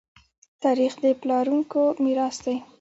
[0.63, 2.55] تاریخ د پلارونکو میراث دی.